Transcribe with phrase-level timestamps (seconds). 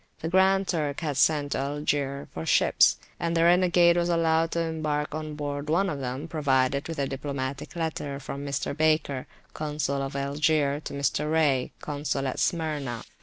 [0.21, 4.59] The Grand Turk had sent to Algier for ships, and the renegade was allowed to
[4.61, 8.75] embark on board one of them provided with a diplomatic letter[FN#2] from Mr.
[8.75, 11.31] Baker, Consul of Algier, to Mr.
[11.31, 13.03] Raye, Consul at Smyrna.